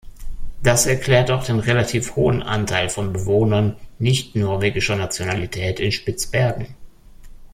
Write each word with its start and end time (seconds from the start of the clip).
Das 0.63 0.87
erklärt 0.87 1.29
auch 1.29 1.43
den 1.43 1.59
relativ 1.59 2.15
hohen 2.15 2.41
Anteil 2.41 2.89
von 2.89 3.13
Bewohnern 3.13 3.75
nicht-norwegischer 3.99 4.95
Nationalität 4.95 5.79
in 5.79 5.91
Spitzbergen. 5.91 6.73